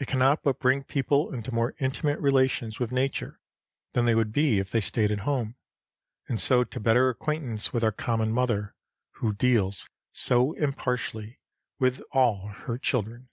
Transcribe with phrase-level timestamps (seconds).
[0.00, 3.38] It cannot but bring people into more intimate relations with nature
[3.92, 5.54] than they would be if they stayed at home,
[6.26, 8.74] and so to better acquaintance with our common mother,
[9.20, 11.38] who deals so impartially
[11.78, 13.28] with all her children.